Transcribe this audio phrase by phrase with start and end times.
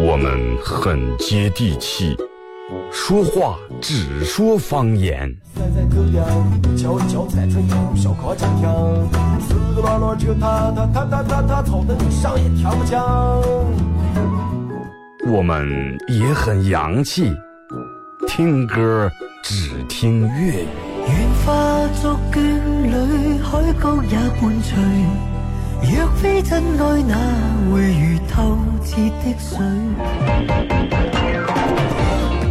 [0.00, 2.16] 我们很接地气，
[2.92, 5.36] 说话只说方言。
[15.28, 17.34] 我们也很洋气，
[18.28, 19.10] 听歌
[19.42, 20.68] 只听粤语。
[21.08, 22.38] 愿化作眷
[22.84, 25.35] 侣，海角也伴随。
[25.88, 27.16] 若非真爱，哪
[27.70, 29.58] 会如透彻的水？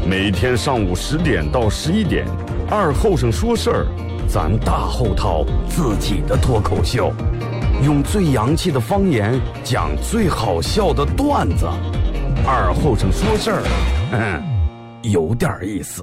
[0.08, 2.26] 每天上午十点到十一点，
[2.70, 3.86] 二后生说事儿，
[4.26, 7.12] 咱大后套自己的脱口秀，
[7.84, 11.66] 用最洋气的方言讲最好笑的段子。
[12.48, 13.64] 二后生说事儿，
[14.14, 14.42] 嗯，
[15.12, 16.02] 有点意思。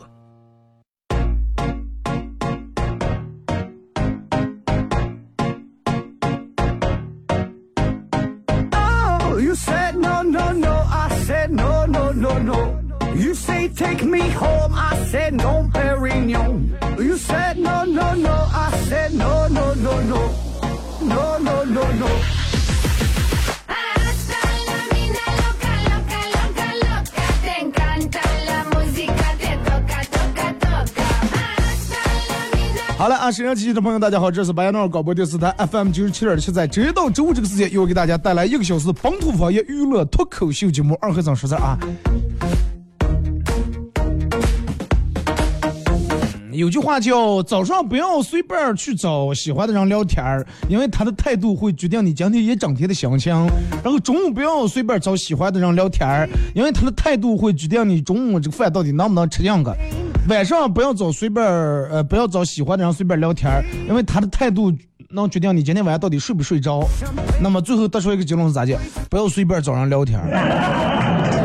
[32.98, 41.76] 好了啊，沈阳机器的朋友，大家好，这是白杨诺尔广播电视台 FM 九十七点七，在周一到周五这个时间，又给大家带来一个小时本土方言娱乐脱口秀节目《二和尚说事儿》啊。
[46.52, 53.34] 有句话叫“早上不要随便去找喜欢的人聊天儿，因为他的态度会决定你今天一整天的心情。
[53.82, 59.74] 然后中午不要随便找喜欢的人聊天儿，因为他的态度会决定你中午这个饭到底能不能吃两个。
[60.28, 64.72] 晚上不要找随便呃不要找喜欢的人随便聊天儿，因为他的态度
[65.10, 66.84] 能决定你今天晚上到底睡不睡着。
[67.40, 68.76] 那么最后得出一个结论是咋的？
[69.08, 71.41] 不要随便找人聊天儿。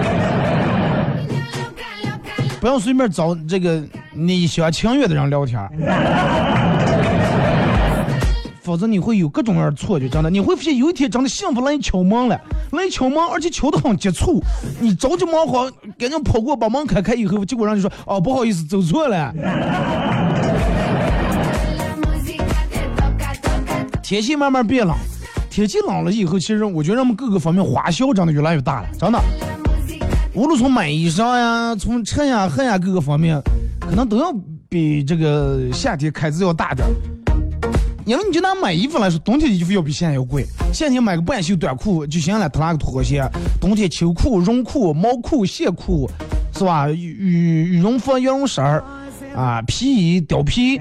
[2.68, 3.82] 不要随便找这个
[4.14, 5.58] 你喜欢情悦的人聊天，
[8.62, 10.10] 否则你会有各种各样的错觉。
[10.10, 12.38] 真的，你会发现有一天真的幸福来敲门了，
[12.74, 14.44] 来敲门，而且敲得很急促。
[14.82, 19.34] 你着急忙慌，赶紧跑过把门开开以后，结果人就说：“哦，不好意思，走错了。”
[24.04, 24.94] 天气慢慢变冷，
[25.50, 29.18] 天气冷了以后，其实我觉得我们各个方面花销真的越来越大了，真的。
[30.38, 33.42] 无论从买衣裳呀，从吃呀、喝呀各个方面，
[33.80, 34.32] 可能都要
[34.70, 36.94] 比这个夏天开支要大点儿。
[38.06, 40.46] 因为你就拿买衣服来说，冬天的衣服要比现在要贵。
[40.72, 43.28] 夏天买个半袖短裤就行了，他拿个拖鞋。
[43.60, 46.08] 冬天秋裤、绒裤、毛裤、线裤，
[46.54, 46.88] 是吧？
[46.88, 48.84] 羽羽绒服、羽绒衫儿，
[49.36, 50.78] 啊，皮衣、貂皮。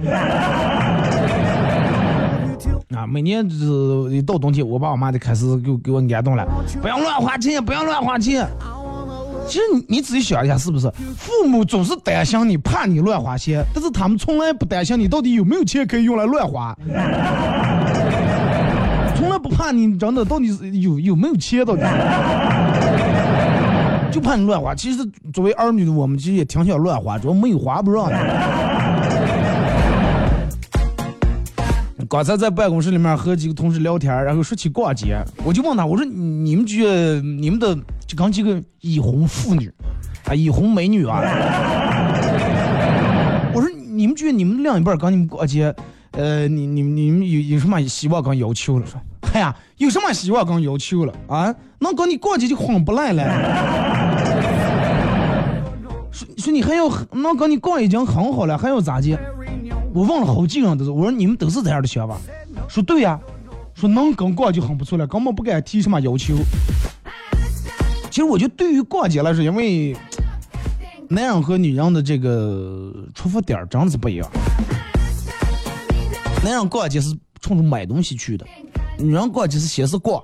[2.94, 6.46] 啊，每年就是一到冬天，我爸我妈就开始给我给我挨冻了，
[6.82, 8.46] 不要乱花钱，不要乱花钱。
[9.48, 16.76] 其实你你仔细想一下，是不是父母总是担心你，怕你乱花钱，但是他们从来不担心你到底有没有钱可以用来乱花，
[19.16, 20.48] 从来不怕你真的到底
[20.80, 21.82] 有有没有钱到底，
[24.10, 24.74] 就怕你乱花。
[24.74, 24.98] 其实
[25.32, 28.10] 作为儿女的我们，其实也挺想乱花，主要没有花不让。
[32.08, 37.74] 刚才在办公室里面和几个同事聊天，然后说起逛街，我就问他，我说你们觉得你们的
[38.06, 39.72] 就刚几个已婚妇女
[40.26, 41.22] 啊，已婚美女啊，
[43.54, 45.74] 我说你们觉得你们另一半跟你们逛街，
[46.12, 48.86] 呃，你你你们有有什么希望跟要求了？
[48.86, 49.00] 说，
[49.32, 51.54] 哎呀，有什么希望跟要求了啊？
[51.80, 53.24] 能跟你逛街就很不赖了。
[56.10, 59.18] 说说你还要能跟你逛已经很好了，还要咋的？
[59.96, 62.18] 我问了好几个人都是，我说你们都是这样的想法，
[62.68, 63.18] 说对呀，
[63.72, 66.34] 说能跟逛就很不错了，根本不敢提什么要求。
[68.10, 69.96] 其实我觉得对于逛街来说，因为
[71.08, 74.30] 男人和女人的这个出发点真是不一样。
[76.44, 78.46] 男人逛街是冲着买东西去的，
[78.98, 80.22] 女人逛街是先是逛，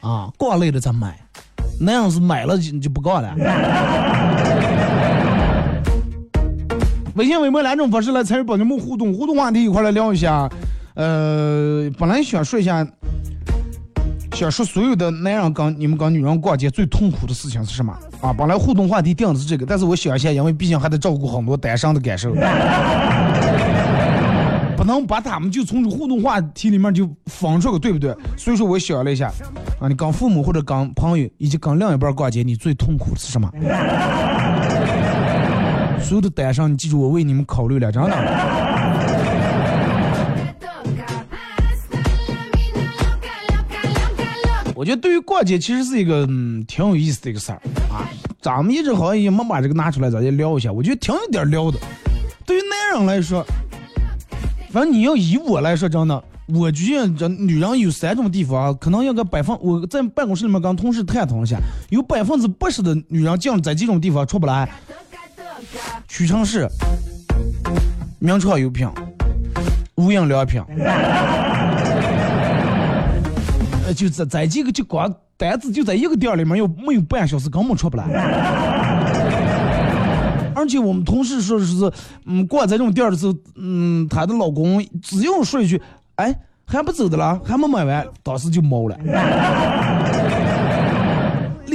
[0.00, 1.16] 啊，逛累了再买，
[1.80, 3.32] 男人是买了就就不逛了。
[7.18, 10.48] 微信、微博两种方式来参与帮节目互动，互动话题一块来聊一下。
[10.94, 12.86] 呃，本来想说一下，
[14.34, 18.32] 想说所有的男人跟你们跟女人逛街最痛苦的事情是什么啊？
[18.32, 22.32] 本来互动话题定的是这个，但是我想一下，因为毕竟还得照顾很多单身的感受，
[24.76, 28.14] 不能把他们就从这互动话题里面就放出个，对不对？
[28.36, 29.26] 所以说我想了一下，
[29.80, 33.50] 啊，你跟父母或者跟朋友以及跟另一半逛街，你最痛苦的是什么？
[36.08, 38.10] 所有的单身，你记住我为你们考虑了，真的。
[44.74, 47.60] 我觉得对于逛街其实是一个嗯挺有意思的一个事儿
[47.90, 48.08] 啊。
[48.40, 50.72] 咱们一直好像也没把这个拿出来，咱就聊一下。
[50.72, 51.78] 我觉得挺有点聊的。
[52.46, 53.44] 对于男人来说，
[54.70, 61.58] 反正你要以我来说，真的，我觉得这女人有三种地方，可能要个百分，我在办公室里面跟同事探讨一下，
[61.90, 64.66] 有百分之八十的女人进在这种地方出不来。
[66.08, 66.66] 屈臣氏、
[68.18, 68.88] 名创优品、
[69.96, 70.62] 无印良品。
[73.86, 78.04] 呃就在在这个就光单子就在一个店里面，要没有半小时根本出不来。
[80.56, 81.92] 而且我们同事说是，
[82.24, 85.80] 嗯，逛在这种店的时候，嗯，她的老公只要说一句，
[86.16, 86.34] 哎，
[86.66, 88.98] 还不走的了，还没买完，当时就毛了，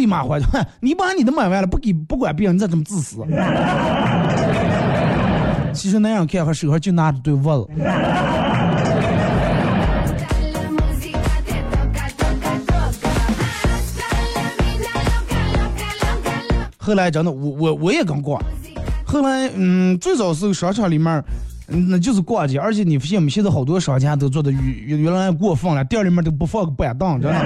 [0.04, 3.26] 立马回去，哼， 你把你的买完了，不给不管别人，你咋这么自私？
[5.74, 7.66] 其实那样看，还手上就拿着对袜子。
[16.78, 18.38] 后来真的，我我我也刚逛。
[19.06, 21.24] 后来，嗯，最早是商场里面，
[21.66, 23.30] 那就是逛街，而且你发现没？
[23.30, 27.40] 现在好多商家都做的原原来越过分了，店里面都不放个板凳，真的。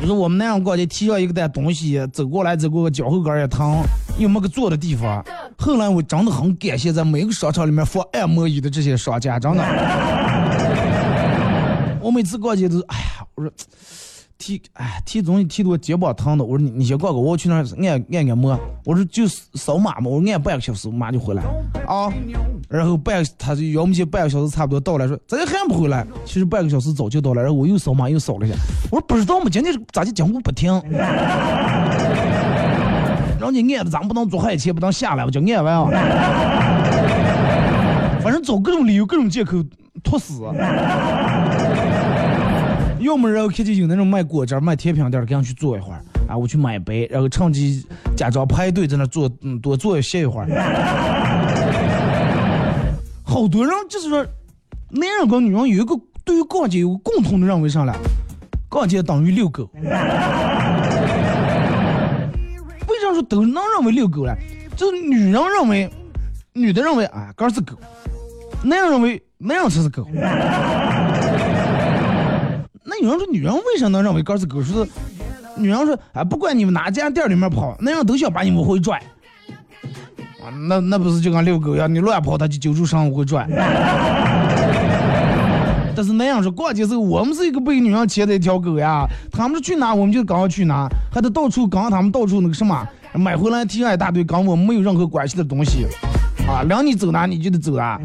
[0.00, 3.82] 就是我们那样逛街，提上一个袋东西，走过来走过，脚后跟也疼，
[4.18, 5.24] 又没个坐的地方。
[5.58, 9.64] 后来我真的很感谢在每个商场里面放按摩椅的这些商家，真的。
[12.00, 13.50] 我每次逛街都，哎呀，我说。
[14.38, 18.58] 踢哎踢东西提的我肩膀疼的，我说你你先逛逛，我去那按按按摩。
[18.84, 21.42] 我说就扫码嘛，我按半个小时马就回来
[21.86, 22.12] 啊。
[22.68, 26.06] 然后半他就要么就半个小时差不多到了，说咋还不回来？
[26.24, 28.56] 其实半个小时早就到了，然后我又扫码又扫了一下。
[28.90, 30.72] 我说不知道嘛，今天咋就讲我不听？
[33.38, 35.88] 然后你按的咱不能坐海钱，不能下来，我就按完啊。
[38.22, 39.62] 反正找各种理由各种借口
[40.02, 40.42] 拖死。
[43.06, 46.36] 要么然后看见有那种卖果汁、卖甜品店的，赶紧去坐一会儿啊！
[46.36, 47.86] 我去买杯，然后趁机
[48.16, 50.48] 假装排队在那坐，嗯，多坐歇一会儿。
[53.22, 54.26] 好多人就是说，
[54.90, 55.94] 男人跟女人有一个
[56.24, 57.94] 对于逛街有个共同的认为上来，
[58.68, 59.70] 逛街等于遛狗。
[62.88, 64.34] 为啥说都能认为遛狗呢？
[64.74, 65.88] 就是女人认为，
[66.52, 67.74] 女的认为啊，哥是狗；
[68.64, 70.04] 男人认为，男人才是狗。
[72.98, 74.62] 那有人说，女人为什么能认为哥是狗？
[74.62, 74.90] 说是
[75.56, 79.00] 女人说，啊，不管你们哪家店里面跑，那样都想把你往回拽。
[80.42, 83.46] 啊，那那不是就跟遛狗一样，你乱跑，他就揪住上往回拽。
[85.94, 89.06] 但是那样说，逛街时候我们是一个被女人牵的一条狗呀。
[89.32, 95.86] 他们是去哪，我们就刚去哪，还得到处刚他们到处那个什么，买回来提上一大堆跟我没有任何关系的东西。
[96.46, 97.98] 啊，让你走哪你就得走啊。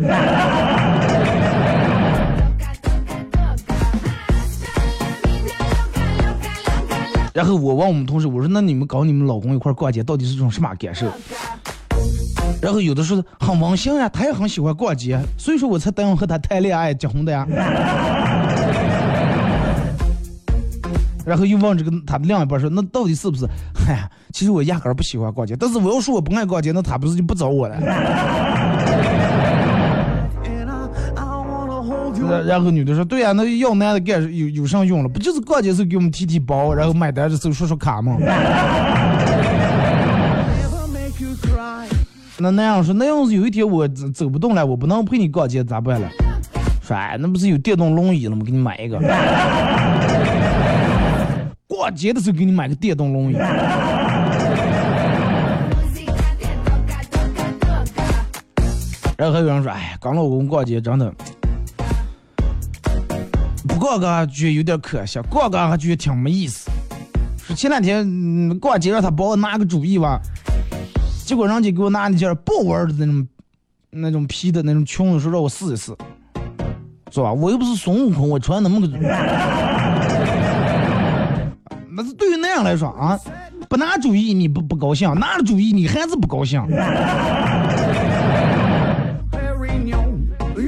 [7.33, 11.07] 然后我问我们同事，我说那你们搞你们老公一块逛街，到底是种什么感受？
[12.61, 17.47] 然后有的说很温馨呀，他也很喜欢逛街，所以说我才答应和他谈恋爱结婚的呀。
[21.23, 23.47] 然后又问这个他的另一半说，那到底是不是？
[23.73, 27.77] 嗨，其实我压根儿不喜欢逛街，但是我要说我不爱逛街，那他不是就不找我了？
[32.39, 35.09] 然后女的说：“对呀，那要男的干有有啥用了？
[35.09, 38.17] 不就是逛街时候给我们提提包，然后买单的时候刷刷卡吗？”
[42.37, 46.09] 那那样说，那要是有一天我走不动了，我不能陪你逛街咋办了？
[46.81, 48.41] 说哎，那不是有电动轮椅了吗？
[48.43, 48.97] 给你买一个。
[51.67, 53.35] 逛街的时候给你买个电动轮椅。
[59.17, 61.13] 然后还有人说：“哎，刚老公逛街真的。”
[63.79, 66.69] 逛逛还觉得有点可惜，逛逛还觉得挺没意思。
[67.45, 70.21] 说前两天逛街让他帮我拿个主意吧，
[71.25, 73.27] 结果人家给我拿那件豹纹的那种
[73.89, 75.95] 那种皮的那种裙子，说让我试一试，
[77.11, 77.33] 是吧？
[77.33, 78.87] 我又不是孙悟空，我穿那么个。
[81.93, 83.19] 那是对于那样来说啊，
[83.67, 86.61] 不拿主意你不不高兴，拿了主意你还是不高兴。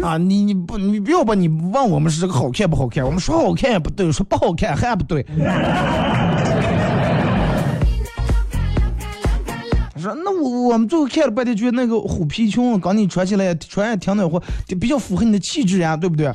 [0.03, 5.25] 啊，你你不你不要把你问我们是这个好看不好看，我们说好看也不对，说不好看还不对。
[9.97, 14.43] 说那我我们最后看了半天，觉得那个虎皮裙刚你穿起来穿也挺暖和，
[14.77, 16.29] 比较符合你的气质呀，对不对？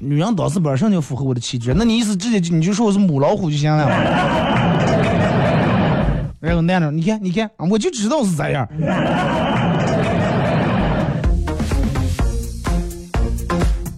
[0.00, 3.86] 女人倒是本身就符合我的气质，那你意思直接你就说我是母老虎就行了。
[6.40, 8.66] 然后男的，你看你看，我就知道是这样。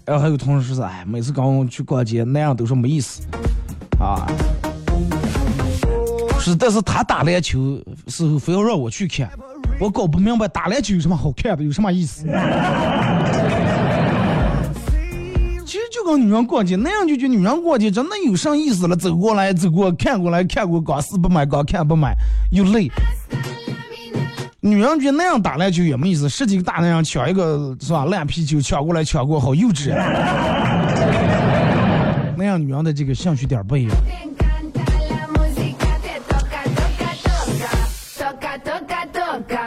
[0.04, 3.23] 然后还有同事说，哎，每次跟我去逛街那样都说没意思，
[4.00, 4.26] 啊，
[6.40, 9.30] 是，但是他打篮球时候非要让我去看，
[9.78, 12.26] 我搞不明白打篮球有什么好看的，有什么意思？
[15.64, 18.97] 其实就跟女人逛街那样，就觉得女人逛街真的有啥意思了？
[18.97, 22.14] 走过来走过，看过来看过，刚死不买，刚看不买，
[22.50, 22.90] 又累。
[24.64, 28.04] 女人觉得那样打篮球也没意思，十几个大男人抢一个是吧？
[28.04, 29.88] 烂皮球抢过来抢过，好幼稚。
[32.38, 33.97] 那样女人的这个兴趣点不一样。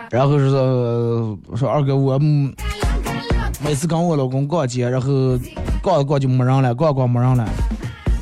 [0.10, 2.18] 然后是说说二哥，我
[3.62, 5.38] 每次跟我老公逛街，然后
[5.82, 7.46] 逛着逛就没人了，逛逛没人了，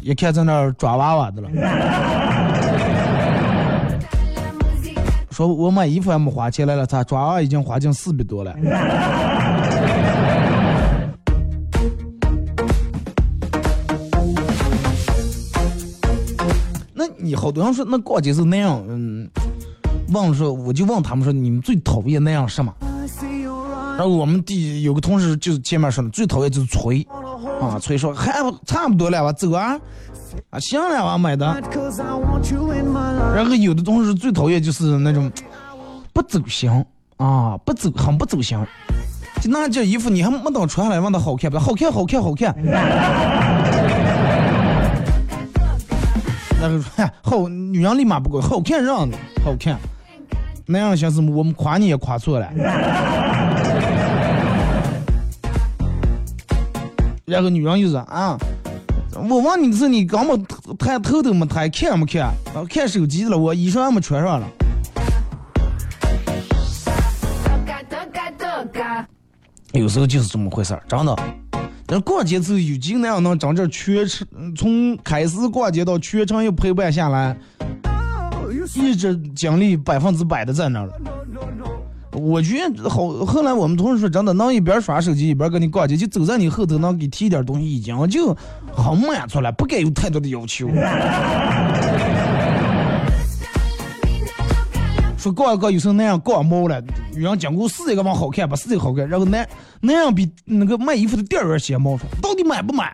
[0.02, 1.50] 一看在那儿抓娃娃的了。
[5.34, 8.56] 说我买衣服还没花钱来了，他抓娃娃已经花进四百多了。
[16.94, 19.28] 那你好多人说那逛街是那样，嗯。
[20.10, 22.72] 问说，我就问他们说，你们最讨厌那样什么？
[23.98, 27.08] 然后我们第有个同事就是前面说的，最讨厌就是催，
[27.64, 28.34] 啊，所以说还
[28.66, 29.80] 差不多了，我走啊，
[30.50, 31.46] 啊行了，我买的。
[33.36, 35.32] 然后有的同事最讨厌就是那种
[36.12, 36.72] 不走形
[37.18, 38.64] 啊，不走很不走形，
[39.42, 41.58] 就那件衣服你还没等穿来，问他好看不？
[41.58, 42.56] 好看，好看，好看。
[46.62, 49.10] 那个说好，女人立马不过好看让，
[49.44, 49.78] 好看。
[50.66, 52.48] 那样想是我们夸你也夸错了。
[57.26, 58.38] 然后女人又说啊，
[59.16, 60.38] 我问你的是你刚没
[60.78, 62.34] 抬头都没抬，看没看？
[62.70, 64.48] 看手机了，我衣裳还没穿上了。
[69.72, 71.18] 有时候就是这么回事儿，真的。
[71.86, 77.36] 但逛街之后有几个那样能整这全程，从开始逛街到全程又陪伴下来。
[78.76, 80.94] 一直精力百分之百的在那儿了。
[82.16, 88.36] 我觉得好，后来我们同事说，真的能一边耍手机一边跟你逛街，就走在你后头能给提点东西，已经就
[88.72, 90.70] 很满足了，不该有太多的要求。
[95.18, 96.84] 说逛一逛有时候那样逛毛了，
[97.16, 99.48] 有人讲过是这个往好看不，是这个好看，然后那
[99.80, 102.94] 那样比那个卖衣服的店员先毛说，到底买不买？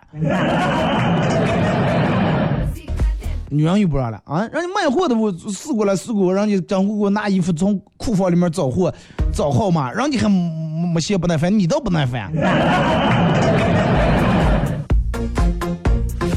[3.52, 4.42] 女人又不让了啊！
[4.48, 8.94] 人家卖货的我试过来试过，人家账户给我拿衣服从库房里面找货，
[9.34, 12.32] 找号码，人家还没嫌不耐烦，你倒不耐烦。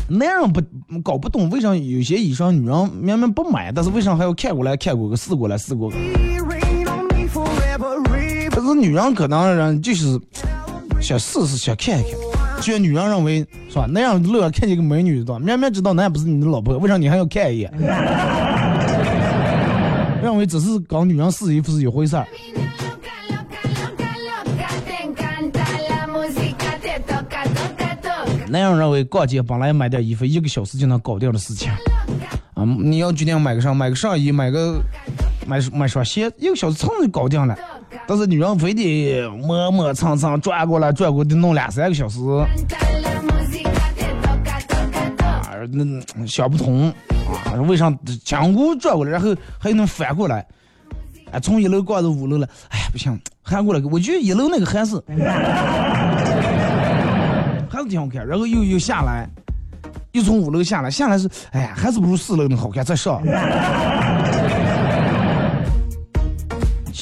[0.09, 0.61] 男人不
[1.03, 5.97] 搞不懂为啥有些衣裳女人明明不买，但是为啥还要看过来看过个试过来试过个？
[8.51, 10.21] 但是女人可能人就是
[11.01, 12.32] 想试试想看看。
[12.63, 13.87] 就女人认为是吧？
[13.89, 17.73] 那样乐看见个美女的，明明知道那不是你的老婆，为啥你还要看一眼？
[20.23, 22.25] 认为只是搞女人试衣服是一回事儿。
[28.47, 31.73] 那样认为逛街本来买点衣服一个小时就能搞定的事情，
[32.55, 33.73] 啊，你要决定买个啥？
[33.75, 34.79] 买个上衣，买个
[35.47, 37.57] 买买双鞋，一个小时蹭就搞定了。
[38.07, 42.47] 但是女人非得磨磨蹭蹭转过来转过去弄两三个小时，啊，
[45.71, 46.93] 那想不通
[47.45, 47.93] 啊，为啥
[48.25, 50.45] 江湖转过来，然后还能翻过来？
[51.31, 55.01] 哎，从一楼逛到五楼了，哎呀不行，还过来，我觉得一楼那个还是
[57.71, 59.27] 还是挺好看，然后又又下来，
[60.13, 63.23] 又从五楼下来，下来是，哎呀，还是不如四楼那好看，再上。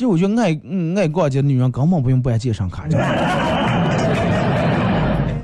[0.00, 0.58] 其实我觉得爱
[0.96, 2.86] 爱逛街的女人根本不用办健身卡。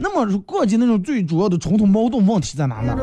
[0.01, 2.97] 那么逛街那种最主要的冲突矛盾问题在哪呢？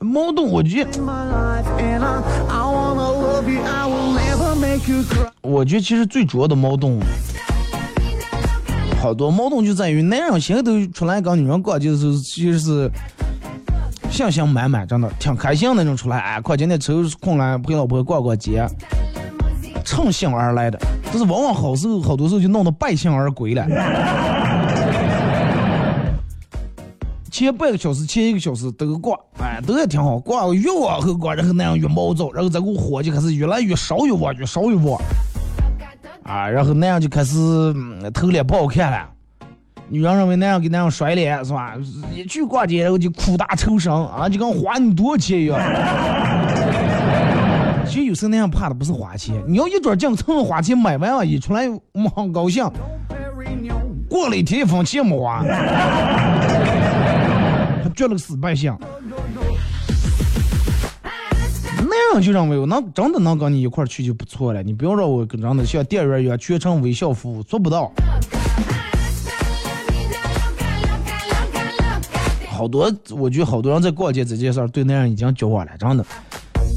[0.00, 0.90] 矛盾，我觉得，
[5.40, 7.00] 我觉得其实最主要的矛盾，
[9.00, 12.90] 好多矛盾就在于男人现在都出来跟女人逛街的时候，其实是。
[14.14, 18.64] 信心满满，真的挺开心那种出来，哎，快今天抽空来陪老婆逛逛街，
[19.84, 20.78] 乘兴而来的。
[21.06, 23.66] 但是往往好时候，好多时候就弄得败兴而归了。
[27.28, 34.96] 前半个小时，前一个小时都挂，哎，都也挺好挂，越往后挂，然后那样越毛躁，然后再给我火就开始越来越少越旺，越少越旺，
[36.22, 39.08] 啊，然后那样就开始嗯头脸不好看了。
[39.88, 41.74] 女人认为那样给那样甩脸是吧？
[42.14, 45.60] 一去逛街然后就苦大仇深啊，就跟花你多少钱一样。
[47.86, 52.68] 其实有时候那样怕的不是花钱，你要一转进，蹭花钱买完了一出来，我们很高兴。
[54.08, 55.48] 过了一天一分钱没花，还
[57.94, 58.78] 撅了个死白相。
[61.86, 67.92] 那样就认为我能真的能跟你一块去就不错了，你不要让我跟真的像店员一样全程微笑服务，做不到。
[72.54, 76.06] 好多，我觉得好多人在逛街这件事儿对那样已经绝望了，真的。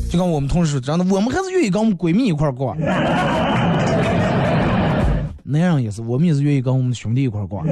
[0.10, 2.75] 就跟我们同事说，真的，我们还是愿意跟我们闺蜜一块儿逛。
[5.43, 7.65] 那样也是，我们也是愿意跟我们兄弟一块儿逛。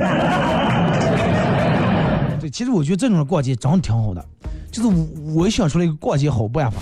[2.39, 4.23] 对，其实我觉得这种逛街真的挺好的，
[4.71, 4.89] 就是
[5.33, 6.77] 我想出来一个逛街好办法。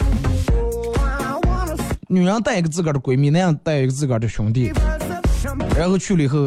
[2.08, 4.72] 女人带一个自个儿的闺蜜，那样带一个自个儿的兄弟，
[5.78, 6.38] 然后去了以后，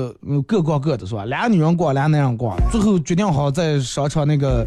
[0.47, 1.25] 各逛各的，是吧？
[1.25, 4.65] 俩女人逛，俩男人逛，最后决定好在商场那个，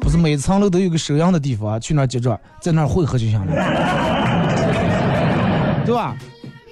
[0.00, 3.54] 不是每层楼都有个收银的地方，去那儿结账，在那儿汇合就行了，
[5.84, 6.16] 对吧？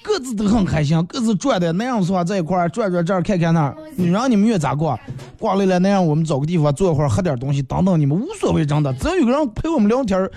[0.02, 3.76] 各自都很开心，各自转的那样是吧在一块儿转转这儿看看那儿。
[3.96, 4.98] 女人你们愿咋逛？
[5.38, 10.28] 逛累了那样，我们找个地方坐一会儿，喝点东西，等等你们无所谓，真的，只要有个人陪我们聊天。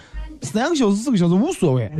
[0.41, 1.91] 三个小时、四个小时无所谓。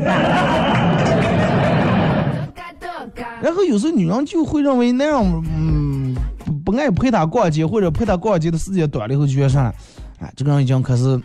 [3.42, 6.16] 然后有时候女人就会认为那样，嗯，
[6.64, 9.74] 不爱陪她逛街，或者陪她逛街的时间短了以后就觉得啥，
[10.20, 11.20] 哎，这个人已经可是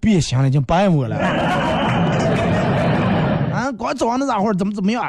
[0.00, 1.16] 变心了，已经不爱我了。
[3.52, 5.04] 啊，光早上那咋会儿怎么怎么样？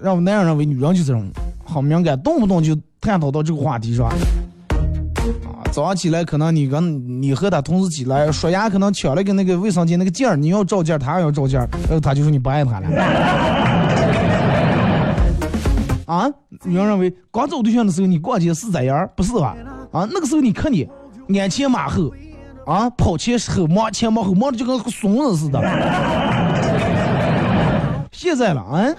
[0.00, 1.28] 让我那样认为女人就这种
[1.64, 4.08] 好敏感，动不动就探讨到这个话题是吧？
[4.08, 12.88] 啊早上起来，可能你跟你和他同时起来，刷牙可能抢了个那个卫生间那个件儿，你要照件儿，他也要照件儿，然后他就说你不爱他了。
[16.06, 16.28] 啊，
[16.64, 19.56] 女人认为刚找对象的时候你逛街是这样，不是吧？
[19.92, 20.88] 啊，那个时候你看你
[21.38, 22.12] 鞍前马后，
[22.66, 25.60] 啊，跑前后忙前忙后，忙的就跟个怂子似的。
[28.10, 28.94] 现在了，啊，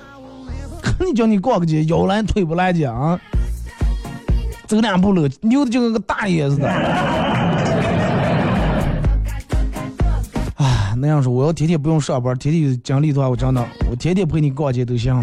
[0.82, 3.20] 看你叫你逛个街，腰来腿不来的啊。
[4.66, 6.68] 走两步路，扭的就跟个大爷似的。
[10.56, 15.22] 啊，那样说，我要天天不用上班，天天有精力的话，我真的，我天天陪你逛街都行。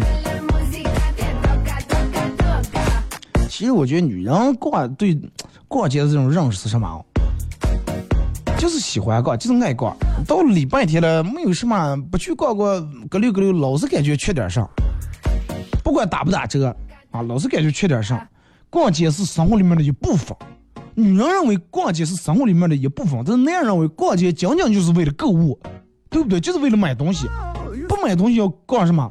[3.61, 5.15] 其实我觉得女人逛对
[5.67, 7.05] 逛街的这种认识是什么？
[8.57, 9.95] 就是喜欢逛，就是爱逛。
[10.27, 14.67] 到礼拜天了，没有什么不去逛逛，个溜个溜，老是感觉缺点啥。
[15.83, 16.75] 不管打不打折
[17.11, 18.27] 啊，老是感觉缺点啥。
[18.71, 20.35] 逛街是生活里面的一部分，
[20.95, 25.59] 女人认为逛街是生活里面的一部分，但是男人认为逛街仅仅就是为了购物，
[26.09, 26.39] 对不对？
[26.39, 27.27] 就是为了买东西，
[27.87, 29.07] 不买东西要逛什么？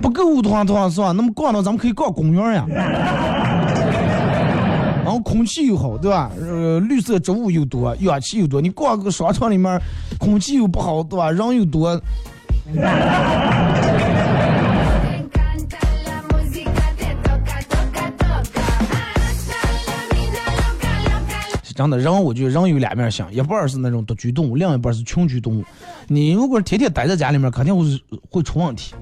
[0.00, 1.12] 不购物的话的话是吧？
[1.12, 2.64] 那么逛到咱们可以逛公园呀，
[5.04, 6.30] 然后空气又好，对吧？
[6.40, 8.60] 呃，绿色植物又多，氧气又多。
[8.60, 9.80] 你逛个商场里面，
[10.18, 11.30] 空气又不好，对吧？
[11.30, 12.00] 人又多。
[21.74, 25.64] 真的，人我觉得人有两面性，一半是那种独居动物，另一半是群居动物。
[26.06, 27.84] 你如果天天待在家里面，肯定会
[28.30, 28.94] 会出问题。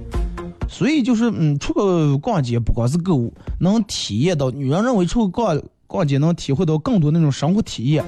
[0.72, 3.30] 所以就是，嗯，出个逛街不光是购物，
[3.60, 8.02] 能体验到女人认为出个逛逛街能体会到更多那种生活体验，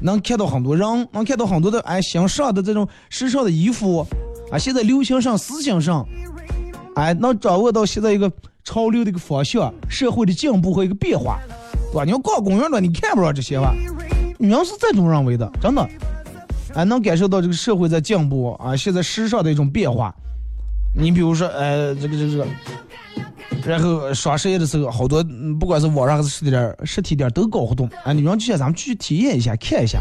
[0.00, 3.98] 能看到很多人，能看到很多的哎新上的这种时尚的衣服
[4.50, 6.08] 啊，现在流行上思想上，
[6.96, 8.32] 哎，能掌握到现在一个
[8.64, 11.38] 潮流的一个方向，社会的进步和一个变化。
[11.92, 13.72] 对吧你要逛公园了，你看不着这些吧？
[14.38, 15.88] 女人是这种认为的，真的，
[16.74, 20.12] 哎，能感受到这个社会在进步啊，现在时尚的一种变化。
[20.96, 22.46] 你比如说，呃，这个这个，
[23.66, 25.24] 然后双十一的时候，好多
[25.58, 30.00] 不管是网上还是实体店，实体店都搞活动，啊，女人就想咱们去体验一下，看一下，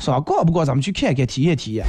[0.00, 0.20] 是吧？
[0.20, 1.84] 逛不逛，咱们去看看，体验体验。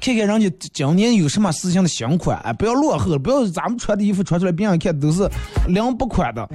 [0.00, 5.26] 看看人家今年有什么事情的新款，哎，不要落后了，不要咱们穿的衣服穿出来，别人看都是
[5.68, 6.46] 两百款的，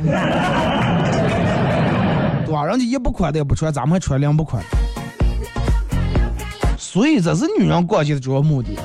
[2.46, 2.66] 对吧？
[2.66, 4.64] 人家一百款的也不穿，咱们还穿两百款。
[6.78, 8.78] 所以这是女人逛街的主要目的。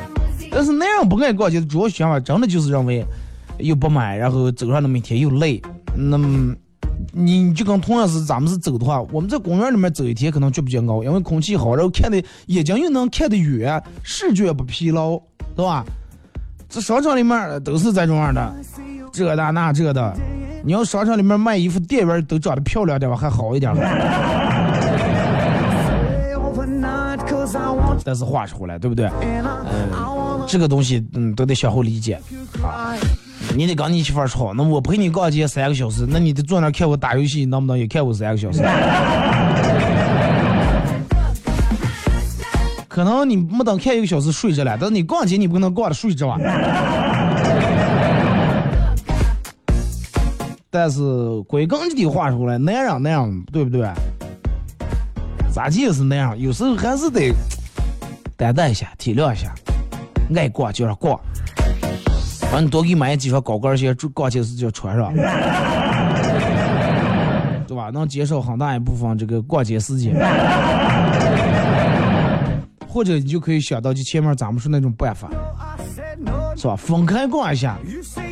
[0.53, 3.05] 但是男人不爱逛街的主要想法，真的就是认为
[3.59, 5.61] 又不买，然后走上那么一天又累，
[5.97, 6.55] 那么。
[7.15, 15.19] 你就跟同样是咱们是走的话，我们在公园里面走一天可能觉不觉熬，因为空气好，然后看的眼睛又能看得远，视觉不疲劳，
[15.57, 15.85] 对吧？
[16.69, 18.55] 这商场里面都是这样的，
[19.12, 20.15] 这的那这的。
[20.65, 23.75] 你要商场里面卖衣服，店员都长得漂亮点吧，还好一点。
[28.05, 29.07] 但是话说回来，对不对？
[29.07, 29.93] 嗯，
[30.53, 32.21] 这个东西嗯都得相互理解
[32.62, 32.93] 啊。
[33.57, 38.62] 你得跟你媳妇儿吵，那我陪你逛街三个小时，那你得坐那看我打游戏，能不能也看我三个小时？
[42.87, 46.38] 可能你没等看一个小时睡着了，但是你逛街你不可能逛着睡着啊。
[50.69, 51.01] 但是
[51.49, 53.88] 归根结底话说来，男人那样，对不对？
[55.51, 57.33] 咋地也是那样，有时候还是得
[58.37, 59.55] 担待一下，体谅一下，
[60.37, 61.18] 爱逛就让逛。
[62.53, 65.12] 完，你多给买几双高跟鞋，逛街时就穿上，
[67.66, 67.90] 对吧？
[67.90, 70.14] 能减少很大一部分这个逛街时间。
[72.87, 75.31] 或者你就可以想到就前面咱们说那种办法，
[76.55, 76.77] 是吧？
[76.77, 77.79] 分开逛一下，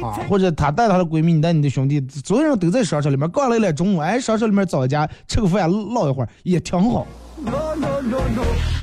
[0.02, 7.06] 啊，或者她带她的闺蜜，你带你的兄弟，所有人都在商场里面逛了一来中午，哎，商场里面找一家吃个饭唠一会儿也挺好。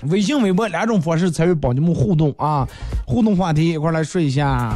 [0.10, 2.67] 微信、微博两种方式参与帮你们互动啊，
[3.06, 4.74] 互动话题一块来说一下。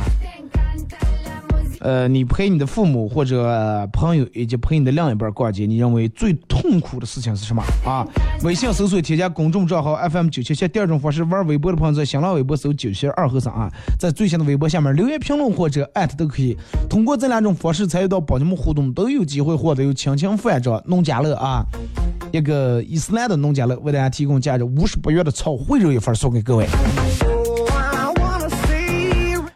[1.82, 8.06] 呃，你陪你的父母或者朋友以及陪你的另一半逛街，你认为最痛苦的事情是什么啊？
[8.44, 10.68] 微信搜索添加公众账号 FM 九七七。
[10.68, 13.68] 第二种方式，玩微博的朋友在新浪微博搜九七二和尚啊，
[14.00, 16.56] 在最新的微博下面留言评论或者艾特都可以。
[16.88, 21.66] 通过这两种方式参与到帮你们互动，都有机会获得由亲情饭庄农家乐啊，
[22.32, 26.68] 一个伊斯兰的农家乐为大家提供价值五十八元的炒烩肉一份送给各位。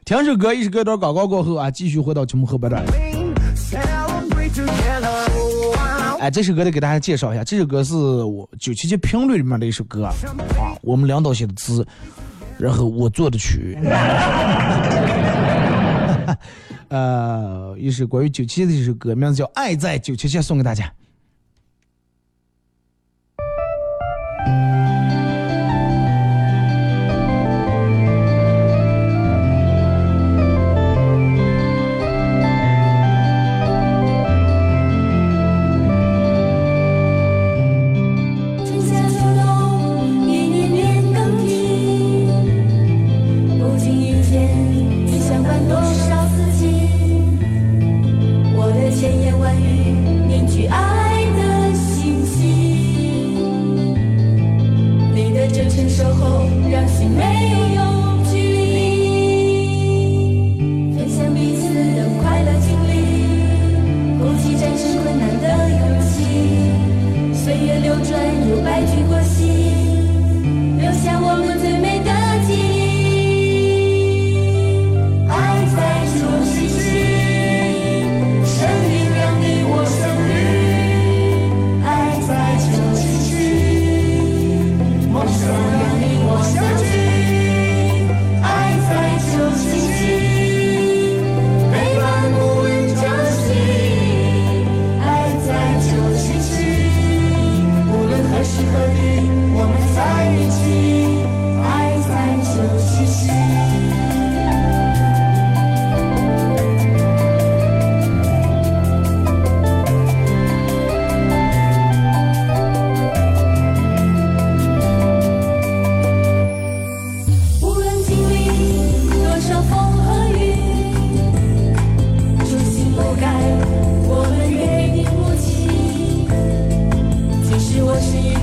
[0.05, 2.85] 听首歌，一首歌段广告过后啊，继续回到节目后半段。
[6.19, 10.13] 哎，这首歌得给大家介绍一下，这首歌是我九七七频率里面的一首歌啊，
[10.83, 11.83] 我们领导写的词，
[12.59, 13.75] 然后我做的曲。
[16.89, 20.93] 呃，一首关于九七七的一首歌，名字叫《爱在九七七》，送给大家。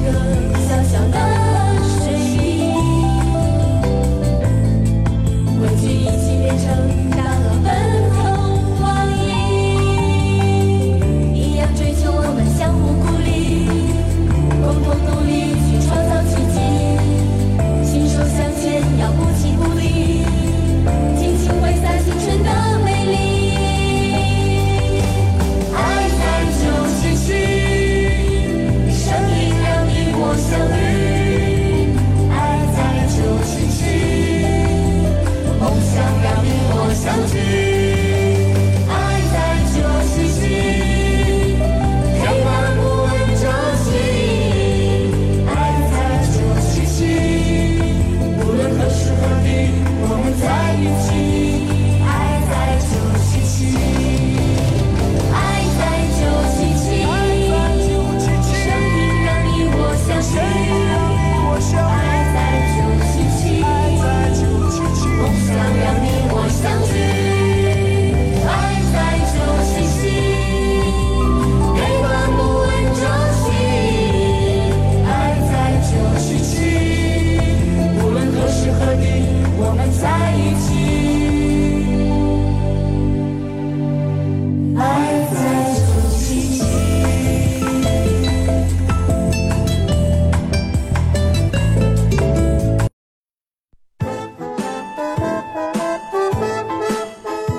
[0.03, 1.32] 一个小小的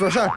[0.00, 0.30] 说事儿。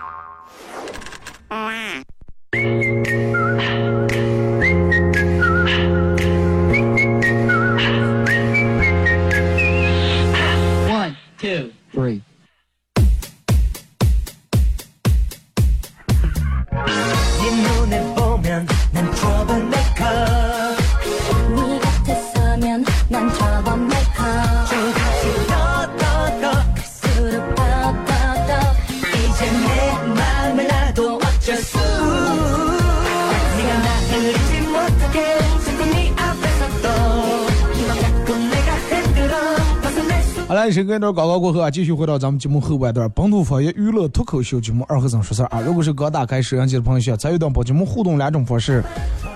[40.95, 45.61] 一段广告过后啊，继续回到咱们节目后半段，本土方言娱乐脱口秀节目二和尚说事儿啊。
[45.61, 48.83] 如果是刚打开摄像机的朋友，需要参与到本节目互动两种方式：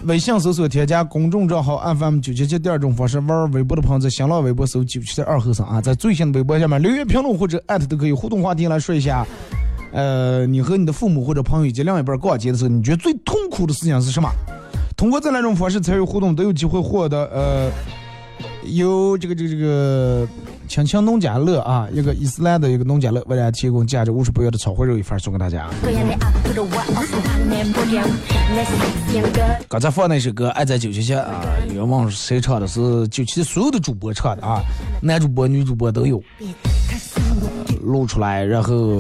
[0.04, 9.26] 微信搜索添加公众账号 FM 九七七；第二种方式，玩微博的朋友在新浪微博搜九七七二和尚啊，在最新的微博下面留言评论或者艾特都可以互动话题来说一下。
[9.94, 14.30] 呃，你和你的父母或者朋友以及另一半逛街的时候，你觉得最痛苦的事情是什么？
[14.96, 17.72] 通过这两种方式参与互动，都有机会获得呃。
[18.64, 20.28] 由这个这个这个
[20.68, 25.68] 青青农家乐啊，一个伊斯兰的一个农家乐，为大家提供价值五十多元的炒回肉一份，送给大家。
[29.68, 34.62] 刚才放那首歌《爱在九七七》啊，因为网谁唱的是九七七所有的主播唱的啊，
[35.02, 36.22] 男主播、女主播都有。
[37.82, 39.00] 录出来，然后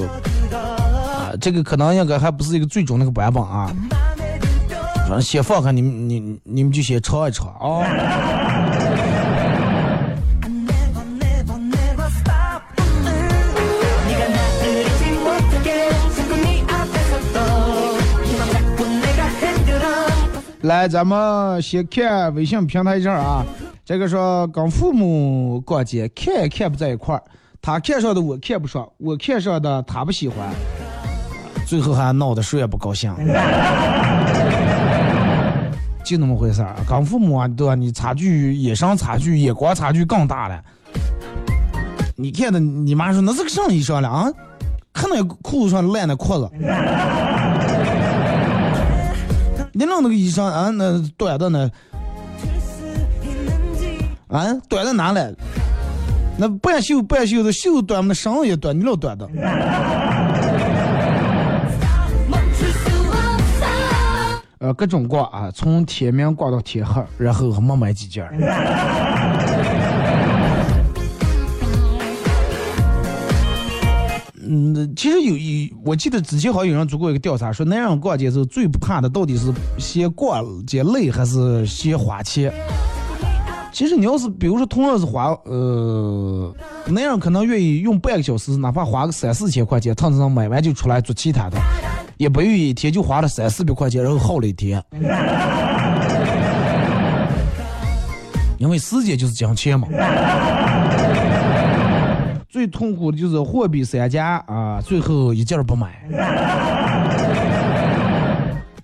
[0.53, 3.69] 啊，这个可能应该还不是一个最终那个版本啊，
[4.99, 8.46] 反正先放看你们，你你们就先抄一抄啊。
[20.67, 23.45] 来，咱们先看微信平台上啊，
[23.85, 27.23] 这个说跟父母逛街，看也看不在一块儿，
[27.61, 30.49] 他看上的我看不上，我看上的他不喜欢，
[31.65, 33.09] 最后还闹得谁也不高兴。
[36.03, 37.73] 就那么回事儿，跟父母啊，对吧？
[37.73, 40.61] 你差距、眼神差距、眼光差距更大了。
[42.17, 44.29] 你看的，你妈说那是个什么衣裳了啊？
[44.91, 46.49] 看那裤子上烂的裤子。
[49.77, 51.69] 你弄那个衣裳啊，那短的呢？
[54.27, 55.31] 啊，短的哪来？
[56.35, 59.29] 那半袖半袖的袖短嘛，绳也短，你老短的。
[64.57, 68.27] 呃，各种挂啊，从天明挂到天黑，然后还没买几件。
[74.49, 82.53] 嗯，其实有一，我记得之前好像有人做过一个调查，说男人逛街时候最不怕的到底是先逛街累还是先花钱。
[83.73, 86.55] 其实你要是比如说同样是花，呃，
[86.87, 91.57] 男人可能愿意用半个小时，哪怕花个三四千块钱，趟上买完就出来做其他的，
[92.17, 94.81] 也不愿意一天就花了三四百块钱，然后耗了一天。
[98.57, 99.87] 因为时间就是金钱嘛。
[102.49, 106.01] 最痛苦的就是货比三家啊，最后一件不买。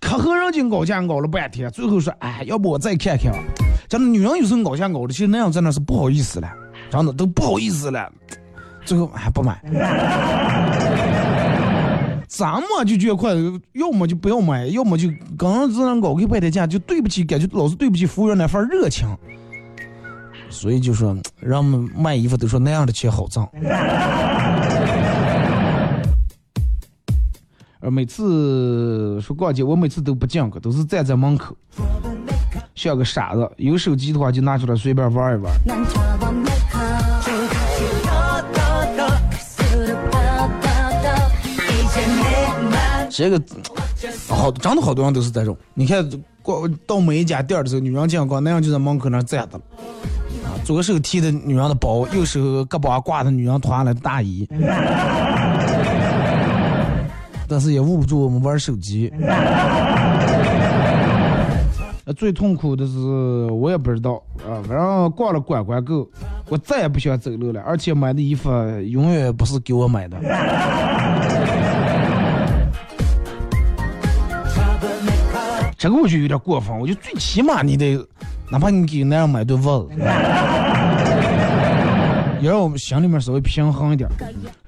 [0.02, 3.40] 可和人家搞价搞了半天，最后说，哎，要不我再看看吧。
[3.88, 6.52] 真的，女人有时候搞价搞的，其实那样真的是不好意思了，
[6.90, 8.12] 真的都不好意思了。
[8.86, 9.62] 最后还不买。
[12.28, 13.32] 咱们就觉得快，
[13.74, 19.08] 要么就不要买，要么就跟人这样搞个半天价，就对不起，感觉老是对不起服务员那份热情。
[20.54, 23.46] 所以就说让们卖衣服都说那样的钱好挣。
[27.82, 31.54] 而每次说逛街，我每次都不进去，都是站在门口，
[32.76, 33.52] 像个傻子。
[33.58, 35.52] 有手机的话就拿出来随便玩一玩。
[43.10, 43.42] 这个
[44.28, 45.56] 好，真的好多人都是这种。
[45.74, 46.08] 你看，
[46.42, 49.58] 逛到每一家店的时候，女人进逛，男人就在门口那站着。
[50.44, 54.48] 啊，左手提的女人的包，右手胳膊上挂的女人脱下来的大衣。
[57.48, 59.12] 但是也捂不住我们玩手机。
[62.06, 62.98] 呃，最痛苦的是
[63.52, 66.10] 我也不知道啊，反正逛了关关购，
[66.50, 68.50] 我再也不想走路了，而且买的衣服
[68.82, 70.18] 永远不是给我买的。
[75.84, 77.98] 这个我就有点过分，我就最起码你得，
[78.50, 79.90] 哪怕你给男人买顿袜子，
[82.40, 84.10] 也让我们心里面稍微平衡一点。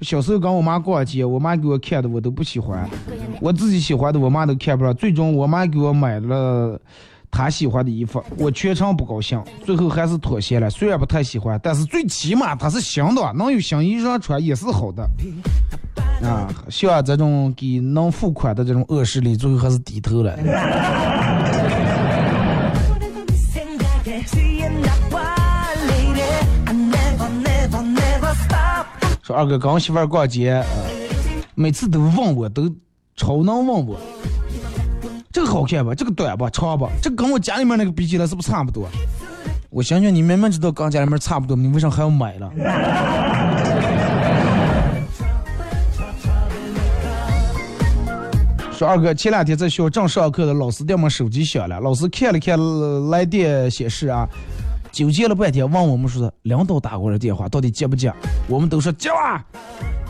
[0.02, 2.86] 小时候跟我妈逛街，我妈给我看的我都不喜欢，
[3.40, 6.78] 我自己喜欢的我妈都看不上，最终我妈给我买了
[7.30, 10.68] 她喜欢的衣服，我全程不高兴，最后还是妥协了。
[10.68, 15.08] 虽然不太喜欢，但是最起码它是新的，能有新衣裳穿也是好的。
[16.22, 20.36] 啊像这种给能付款的这种恶势力最后还是低头了。
[29.22, 30.62] 说二哥跟我媳妇儿逛街
[31.54, 32.72] 每次都问我都
[33.16, 33.98] 超能问我
[35.32, 38.88] 这个好看吧这个短吧长吧这跟我家里面那个比起来是不是差不多？
[39.68, 42.48] 我想想你明明知道跟家里面差不多你为啥还要买呢？
[48.76, 52.58] 说二哥前两天在学校正上课的老师电话手机响了老师看了看
[53.08, 54.28] 来电显示啊
[54.92, 58.12] 纠结了半天问我们说领导打过来电话到底接不接？
[58.46, 59.42] 我们都说接了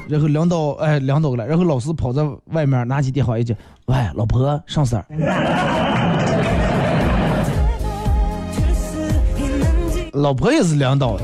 [0.08, 5.00] 然后领导哎领导来然后老师跑在外面拿起电话一接喂老婆上色
[10.12, 11.16] 老婆也是领导。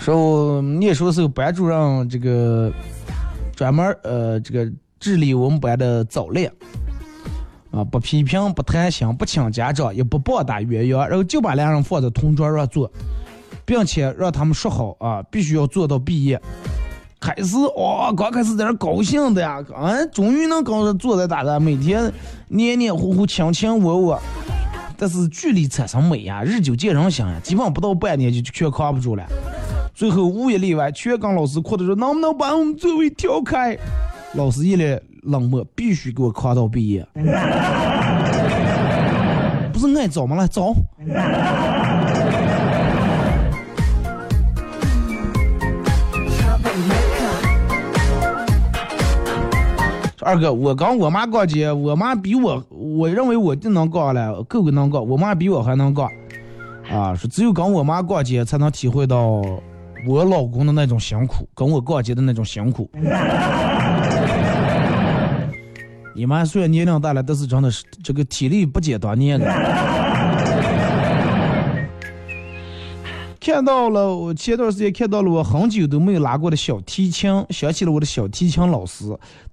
[0.00, 2.72] 说你说是班主任这个
[3.58, 6.48] 专门呃这个治理我们班的早恋，
[7.72, 12.88] 啊不批评不谈心不请家长也不棒打鸳鸯，然后就把两人放在同桌上坐，
[13.64, 16.40] 并且让他们说好啊必须要做到毕业。
[17.18, 22.12] 开始哇、刚开始在那高兴的呀，啊，终于能跟着坐在大家每天
[22.46, 24.22] 黏黏糊糊、卿卿我我。
[24.96, 29.26] 但是距离产生美呀，日久见人心呀，基本不到半年就全扛不住了。
[29.98, 33.76] 最后无一例外，全跟老师哭的说：“能不能把我们座位调开？”
[34.34, 37.04] 老师一脸冷漠：“必须给我扛到毕业。
[39.74, 40.36] ”不是爱走吗？
[40.36, 40.72] 来走。
[50.20, 56.08] 二哥，我跟我妈逛街，我妈比我，我认为我就能逛了，够够能逛，我妈比我还能逛。
[56.88, 59.42] 啊，说只有跟我妈逛街，才能体会到
[60.06, 62.90] 我老公的那种辛苦，跟我逛街的那种辛苦。
[66.14, 69.46] 你妈虽然年龄大了，但是真的是这个体力不减当年的。
[73.40, 79.04] 看到了，我前段时间看到了我很久都没有拉过的小提琴，想起了我的小提琴老师，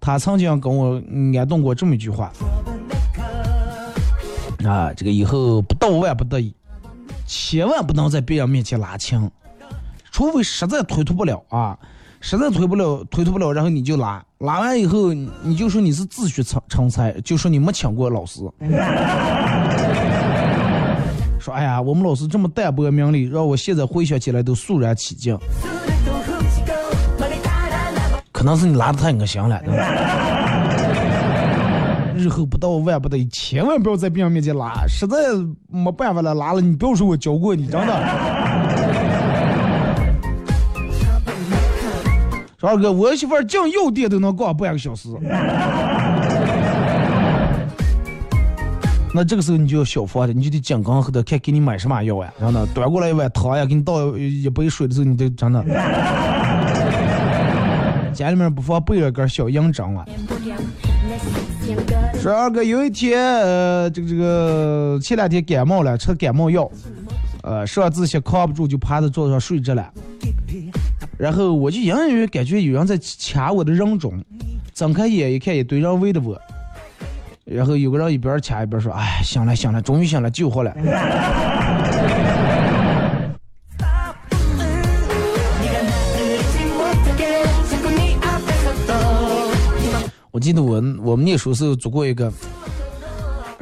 [0.01, 2.31] 他曾经跟我嗯安顿过这么一句话：
[4.65, 6.53] 啊，这个以后不到万不得已，
[7.25, 9.29] 千万不能在别人面前拉琴，
[10.15, 11.77] 除非实在推脱不了啊
[12.21, 18.39] 实在推不了推脱不了然后你就拉拉完以后你就说你是自学成成才就说你没请过老师。
[21.37, 25.37] 说哎呀我们老师这么淡泊名利让我现在回想起来都肃然起敬。
[28.31, 29.61] 可能是你拉的太恶心了
[32.15, 35.17] 日后不到万不得已千万不要在别人面前拉实在
[35.67, 38.34] 没办法了拉了你不要说我教过你真的。
[42.65, 45.09] 二哥，我媳妇儿进药店都能逛半个小时。
[49.13, 55.63] 那这个时候你就要小方的，你就得紧跟后头看给你买什么药呀，然后呢端过来一碗汤呀，给你倒一杯水的时候，你得真的。
[58.13, 60.05] 家里面不放备了根小硬针啊。
[62.21, 66.69] 说二哥有一天，呃，这个这个前两天感冒了，吃感冒药，
[67.43, 69.89] 呃，上自习扛不住就趴在桌子上睡着了，
[71.17, 74.21] 然后我就隐隐约约感觉有人在掐我的人中，
[74.73, 76.37] 睁开眼一看，一堆人围着我，
[77.45, 80.75] 然后有个人一边掐一边说：“哎，醒了醒了，终于醒了，救活了。”
[90.31, 92.29] 我记得我我们那时候是做过一个。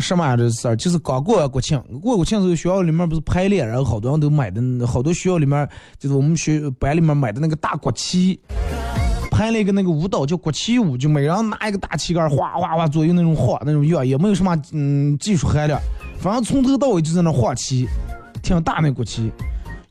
[0.03, 8.39] 什么样的事儿，就是刚过完国庆，过国庆时候学校里面不是排练，然后好多人都买的，好多学校里面就是我们学班里面买的那个大国旗，
[9.31, 15.79] 排了一个那个舞蹈叫国旗舞，就每人拿一个大旗杆，哗哗哗左右那种晃那种乐，也没有什么嗯技术含量，
[16.19, 17.87] 反正从头到尾就在那晃旗，
[18.43, 19.31] 挺大那国旗。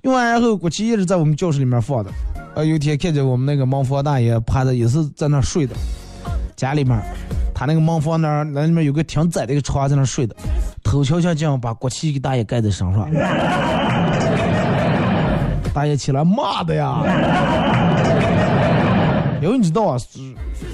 [0.03, 2.11] 用完然后国旗一直在我们教室里面放的，
[2.55, 5.75] 呃，有一天看见我们那个盲房大爷趴着也是在那睡的。
[6.55, 7.01] 家里面，
[7.63, 10.35] 把那个茅房那儿那里面有个挺窄的一个床在那睡的
[10.83, 13.09] 头翘翘这样把国旗给大爷盖在身上。
[15.73, 17.05] 大爷起来骂的呀。
[19.41, 19.97] 因为你知道啊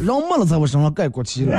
[0.00, 1.58] 人没了在我身上盖国旗了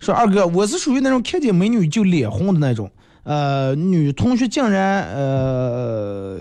[0.00, 2.90] 说二哥我是属于那种看见美女就脸红的那种。
[3.24, 6.38] 呃女同学竟然呃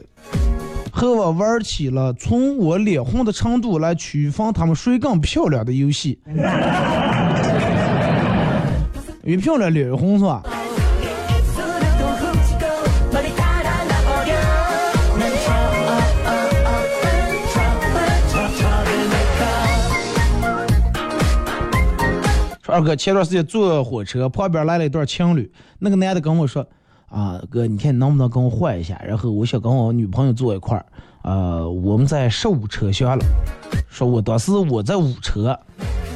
[0.95, 6.19] 和我玩起了从我脸红的程度来区分他们谁更漂亮的游戏。
[9.23, 10.43] 越漂亮脸越红是吧？
[22.67, 26.65] 二哥前段时间坐火车，旁边来了一对情侣，那个男的跟我说
[27.13, 28.99] ：“啊，哥，你看你能不能跟我换一下？
[29.05, 30.85] 然后我想跟我女朋友坐一块儿，
[31.21, 33.23] 呃，我们在十五车厢了。
[33.87, 35.55] 说我当时我在五车，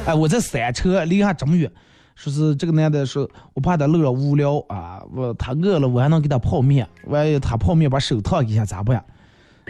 [0.04, 1.70] 哎，我在三车，离还这么远。
[2.16, 8.96] 说是这个男的说，我怕他路上无聊啊，我他饿了，我还能给他泡面，万一他泡面把手烫一下咋办？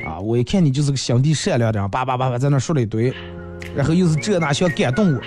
[0.07, 3.12] 啊，我一看你就是个心地善良的人，叭叭叭叭在那说了一堆，
[3.76, 5.20] 然后又是这那想感动我。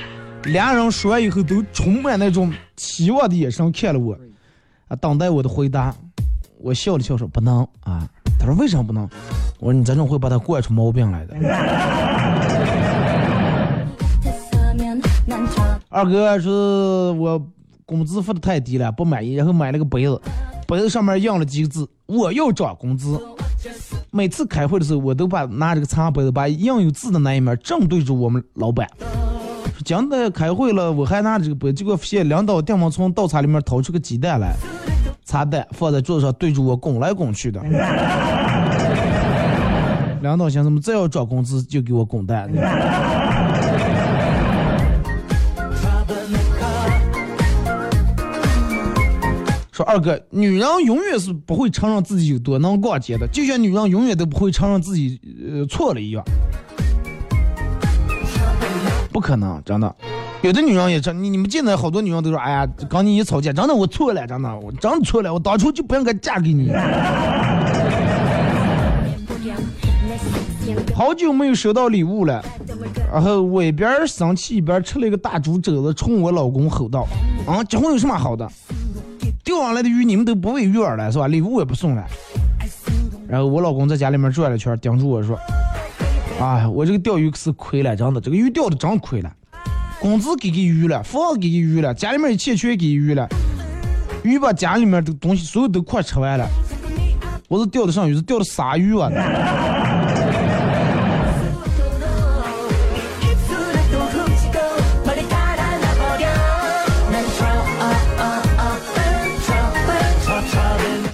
[0.46, 4.18] 俩人说完以后，都充满那种期望的眼神看了我，
[4.96, 5.94] 等待我的回答
[6.58, 8.08] 我笑了笑说不能啊
[8.40, 9.08] 他说为什么不能？
[9.60, 11.36] 我说你这种会把他惯出毛病来的？
[15.90, 17.48] 二哥说我
[17.86, 20.20] 工资发的太低了不满意然后买了个杯子
[20.68, 23.20] 杯子上面印了几个字我要涨工资。
[24.10, 28.90] 每次开会的时候我都把拿这个茶杯子把印有字的那一面正对着我们老板。
[29.82, 34.54] 说今天开会了，我还拿着这个杯，结果发现领导电话从倒茶里面掏出个鸡蛋来，
[35.26, 37.60] 茶蛋放在桌子上，对着我拱来拱去的。
[40.22, 42.48] 领导想怎么再要涨工资就给我拱蛋。
[49.72, 55.20] 说二哥，女人永远是不会承认自己有多能逛街的，就像女人永远都不会承认自己
[55.50, 56.24] 呃错了一样。
[59.12, 59.96] 不可能，真的。
[60.42, 66.72] 有的女人也真，你你们见的好多女人都说，哎呀，刚你一吵架，真的我错了，真的，我真错了，我当初就不应该嫁给你。
[70.96, 72.44] 好久没有收到礼物了，
[73.12, 77.06] 然后我一边生气一边吃了一个大竹子，冲我老公吼道，
[77.46, 78.48] 啊，结婚有什么好的？
[79.44, 81.28] 钓上来的鱼你们都不喂鱼饵了是吧？
[81.28, 82.04] 礼物也不送了。
[83.28, 85.38] 然后我老公在家里面转了圈，叮嘱我说。
[86.42, 88.20] 哎，我这个钓鱼可是亏了，真的。
[88.20, 89.32] 这个鱼钓的真亏了，
[90.00, 93.30] 工资给给鱼了，房给给鱼了，家里面一切全给鱼了。
[94.24, 96.48] 鱼把家里面的东西，所有都快吃完了。
[97.48, 99.12] 我是钓的上鱼，是钓的啥鱼啊？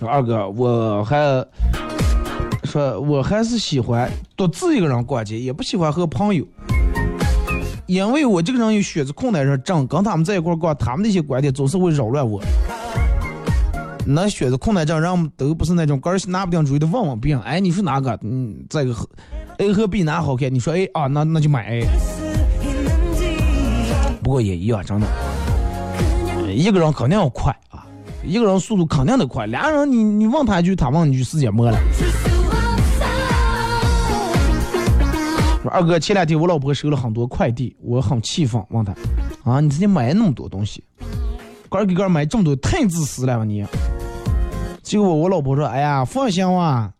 [0.09, 1.17] 二哥，我还。
[2.77, 6.45] 呃，我还是喜欢独自一个人逛街，也不喜欢和朋友，
[7.87, 12.39] 因为我这个人有选择困难症，跟他们在一块逛，他们那些观点总是会扰乱我。
[14.05, 17.39] 那选择困难症，我们都不是那种根儿拿不定主意的问问病。
[17.39, 18.15] 哎，你说哪个？
[18.21, 18.95] 嗯，这个
[19.57, 20.53] A 和 B 哪好看？
[20.53, 21.87] 你说 A 啊，那那就买 A。
[24.21, 25.07] 不过也一样，真的，
[26.53, 27.87] 一个人肯定要快啊，
[28.23, 31.75] 一个人速度肯定得快，俩人你你问他一句，他问你一句，时间没了。
[35.69, 38.93] 二哥，前两天我老婆收了很多快递，我很气愤，问她
[39.43, 40.83] 啊，你自己买那么多东西，
[41.69, 43.65] 个儿给个买这么多，太自私了吧你？
[44.81, 46.91] 结果我老婆说，哎呀，放心吧，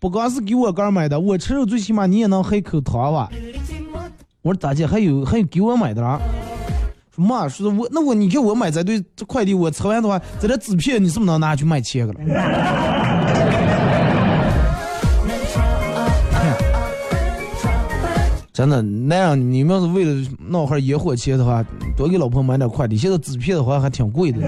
[0.00, 3.30] 不光是给我个儿买的，我吃肉最起码你也能喝一口汤吧。
[4.42, 6.20] 我说大姐还有还有给我买的啦？
[7.14, 12.24] 说妈，说我那我你给我买这堆这快递，我吃完的话，这纸片你是不是能拿去卖钱去了？
[18.58, 21.64] 真的，那样你们要是为了闹会儿野火钱的话，
[21.96, 22.96] 多给老婆买点快递。
[22.96, 24.40] 现在纸片的话还挺贵的，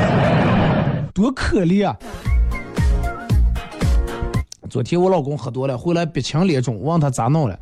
[1.14, 1.96] 多可怜啊！
[4.68, 7.58] 昨天我老公喝多了，回来鼻青脸肿，问他咋弄了，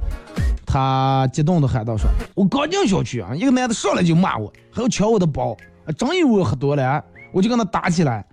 [0.66, 5.56] 他激动的喊道说：“我刚进小区啊，一个男的上来就骂我，还要抢我的包，
[5.86, 7.00] 啊，真以为我喝多了啊，
[7.32, 8.26] 我就跟他打起来，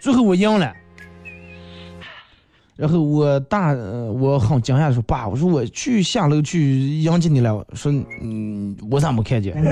[0.00, 0.70] 最后我赢了。”
[2.76, 9.54] 然后我大，呃我很惊讶的说：“爸，我说我去下楼去迎接你了。”说：“嗯，我咋没看见？”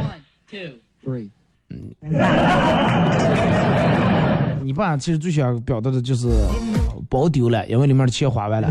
[0.00, 1.28] One, two, three.
[4.62, 6.28] 你爸其实最想表达的就是
[7.10, 8.68] 包丢了，因为里面的钱花完了。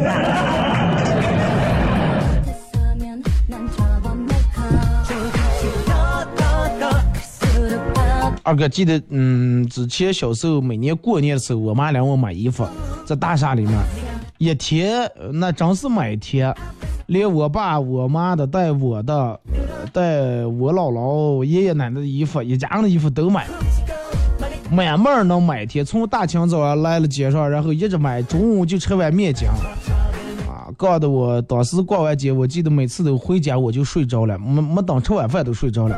[8.43, 12.65] 二哥记得，嗯，之前小时候每年过年的时候，我妈让我买衣服，
[13.05, 13.73] 在大厦里面，
[14.39, 16.53] 一天那真是买天，
[17.05, 19.39] 连我爸我妈的带我的，
[19.93, 23.45] 带我姥姥爷爷奶奶的衣服，一家人的衣服都买，
[24.71, 29.47] 满满能买一天，从大清早来了街上，然后一直买，中午就吃碗面筋。
[30.47, 35.95] 啊，搞得我当时逛完街，我记得每次都回家我就睡着了，没没等吃晚饭都睡着了。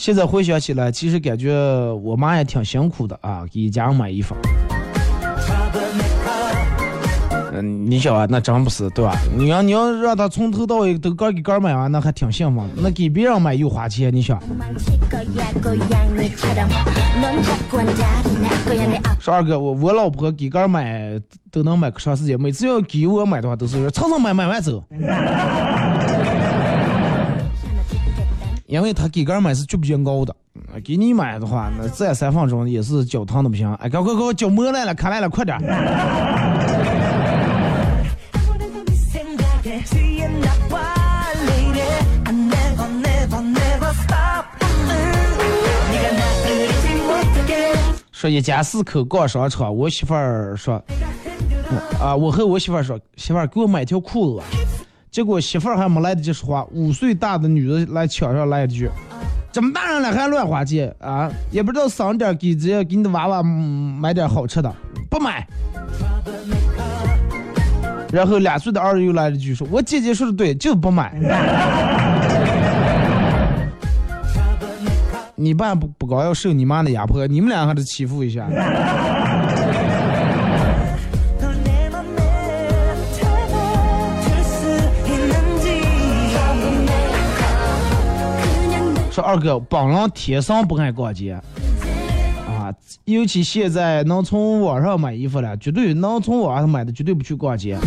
[0.00, 1.52] 现在回想起来，其实感觉
[2.02, 4.34] 我妈也挺辛苦的啊，给家人买衣服。
[7.52, 9.14] 嗯，你想啊，那真不是对吧？
[9.36, 12.64] 你要你要让她从头到尾都个给个买完，那还挺幸福。
[12.76, 14.40] 那给别人买又花钱，你想？
[19.20, 21.20] 十二哥，我我老婆给个买
[21.50, 24.82] 都能买个长时间，每次要给我买的话，都是蹭蹭买买完走。
[28.70, 30.32] 因为他给个人买是绝不偏高的，
[30.84, 33.68] 给你买的话，那再三分钟也是脚烫的不行。
[33.74, 35.58] 哎，快快快，脚磨烂了，卡烂了，快点！
[48.12, 50.80] 说一家四口逛商场，我媳妇儿说，
[52.00, 54.46] 啊，我和我媳妇儿说，媳妇儿给我买条裤子。
[55.10, 58.88] 结果媳妇儿还没来得及说话，五岁大的女的来抢上来一句
[59.50, 61.28] ：“这么大人了还乱花钱啊？
[61.50, 64.72] 也不知道省点给这些给你的娃娃嗯买点好吃的，
[65.10, 65.44] 不买。”
[68.12, 71.12] 然后两岁的儿子又来了一句说：“我姐姐说的对，就不买。”
[75.34, 78.46] 你爸不不光要受你妈的压迫，你们俩还得欺负一下。
[89.20, 91.32] 二哥，本人天生不爱逛街
[92.46, 97.78] 啊，尤其现在能从网上买衣服了，绝对能从网上买的，绝对不去逛街。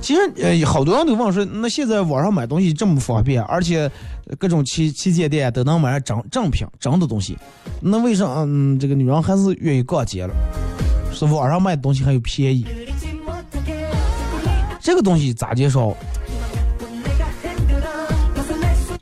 [0.00, 3.90] 其实，呃，好多人都问说，那现在网上买东西这么方便，而且
[4.38, 7.36] 各种旗旗舰店都能买上，正正品，真的东西。
[7.80, 10.34] 那为啥，嗯，这个女人还是愿意逛街了？
[11.12, 12.64] 是网上卖的东西还有便宜，
[14.80, 15.94] 这个东西咋介绍？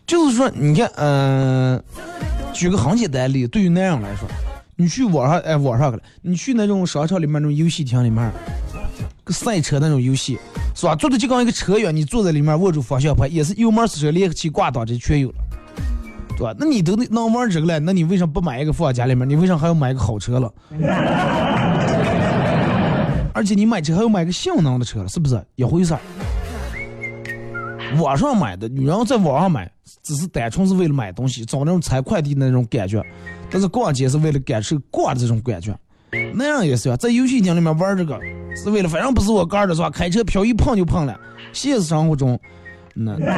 [0.09, 1.80] 就是说，你看，嗯、
[2.54, 4.26] 举个很简单的例子，对于男人来说，
[4.74, 8.32] 你去网上，哎，网上去了，你去那种商场里面那种游戏厅里面，
[9.22, 10.38] 个赛车那种游戏，
[10.74, 10.96] 是吧？
[10.96, 15.34] 坐的就跟一个车一样，你坐在里面握住方向盘，也是油门刹车、离合器、挂档这全有了，
[16.38, 16.54] 对吧？
[16.59, 19.28] 那你都能玩这个了，那你为什么不买一个放家里面？
[19.28, 20.50] 你为啥还要买一个好车了？
[23.34, 26.00] 而且你买车还要买个性能的车了，是不是一回事儿？
[27.97, 29.70] 网上买的，女人在网上买，
[30.03, 33.01] 只是单纯是为了买东西，找那种拆快递的那种感觉；
[33.51, 35.76] 但是逛街是为了感受逛的这种感觉。
[36.34, 38.18] 那样也是啊，在游戏厅里面玩这个，
[38.62, 39.91] 是为了反正不是我干的是吧？
[39.91, 41.18] 开车漂一碰就碰了。
[41.53, 42.39] 现实生活中，
[42.95, 43.12] 那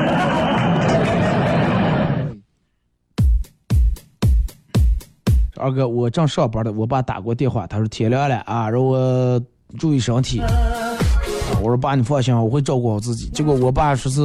[5.57, 9.40] 二哥，我正上班的，我爸打过电话，他说天亮了啊，让我
[9.78, 10.40] 注意身体。
[11.62, 13.28] 我说爸你放心，我会照顾好自己。
[13.28, 14.20] 结果我爸说是，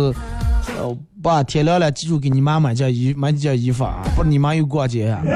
[0.79, 4.01] 呃，爸天亮了记住给你妈买件衣，买几件衣服啊。
[4.15, 5.21] 不是你妈又过节呀，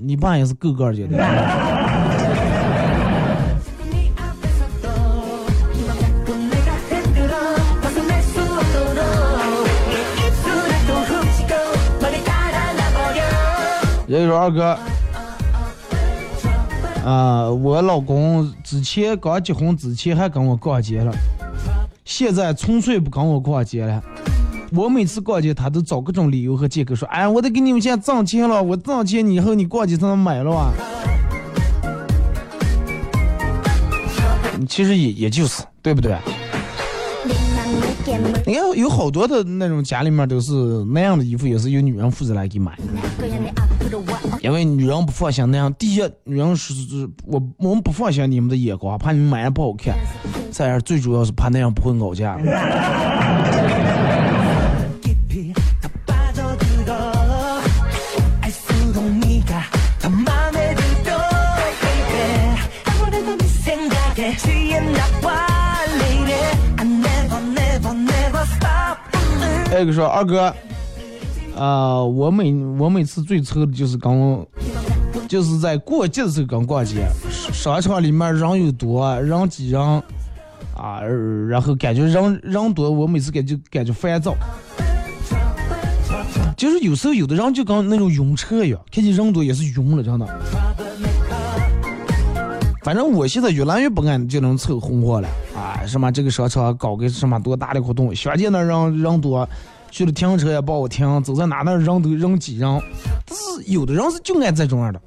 [0.00, 1.16] 你爸也是够个节的。
[14.08, 14.76] 所以说二哥。
[17.04, 21.12] 啊，我老公之前刚结婚之前还跟我逛街了，
[22.04, 24.02] 现在纯粹不跟我逛街了。
[24.72, 30.70] 我每次逛街，他都找各种理由和借口说：“哎，我得给你们现在挣钱了，我挣钱你以后你逛街才能买了啊。”
[34.68, 36.14] 其实也也就是对不对？
[38.46, 40.52] 你看有好多的那种家里面都是
[40.92, 42.78] 那样的衣服，也是由女人负责来给买。
[44.40, 49.94] 因为女人不放心那样第一女人是是我我们不放心你们的眼光怕你们买的不好看
[50.50, 52.38] 再二最主要是怕那样不会搞价
[69.70, 70.52] i 个说二哥
[71.58, 74.46] 啊、我每我每次最愁的就是刚，
[75.26, 77.04] 就是在过节的时候刚逛街，
[77.52, 79.82] 商场里面人又多，人挤人，
[80.76, 81.00] 啊，
[81.48, 84.36] 然后感觉人人多，我每次感觉感觉烦躁。
[86.56, 90.26] 就是有时候有的人就跟那种晕车一样，看见人多也是晕了，真的。
[92.82, 95.84] 反正我现在越来越不敢这种凑红火了啊！
[95.86, 99.46] 什么这个商场搞个什么多大的活动，相见那人人多，
[99.90, 102.80] 去了停车也不好停，走在哪那人都人挤人，
[103.26, 105.00] 但是有的人是就爱这种样的，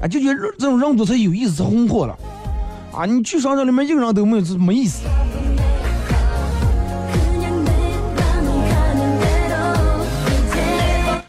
[0.00, 2.16] 啊，就觉得这种人多才有意思，红火了，
[2.92, 5.02] 啊，你去商场里面一个人都没有，这没意思。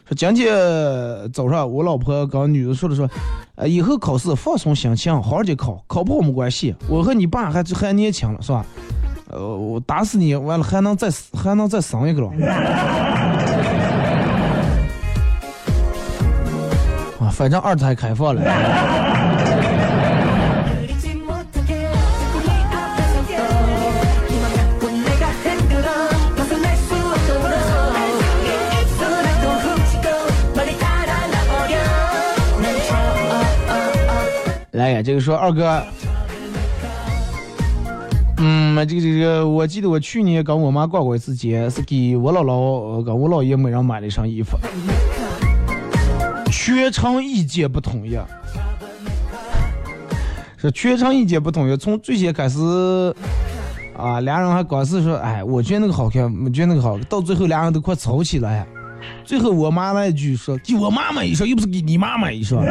[0.05, 0.55] 说今天
[1.33, 3.09] 早上我老婆跟女的说了说，
[3.55, 8.65] 呃，以后考试放松心情，好好去考，考不好没关系，我和你爸还还年轻了，是吧？
[9.29, 12.31] 呃我打死你完了还能再还能再生一个喽
[17.19, 18.41] 啊反正二胎开放了。
[34.77, 35.83] 来呀这个说二哥
[38.39, 44.57] 嗯，这个这个，我记得我去年跟我妈逛过一次街，是给我姥姥跟我姥爷每人买了一身衣服，
[46.51, 48.17] 全程意见不统一，
[50.57, 52.59] 是全程意见不统一，从最先开始。
[53.97, 58.63] 啊，俩人还光是说，哎，我觉得那个好看，我觉得那个好，到最后俩人都快吵起来。
[59.23, 62.63] 最后我妈来一句说，给我妈买一双，又不是给你妈买一双。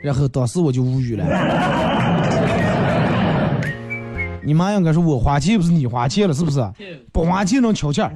[0.00, 1.24] 然后当时我就无语了。
[4.44, 6.60] 你妈应该说我花钱不是你花钱了，是不是？
[7.12, 8.10] 不花钱能瞧钱。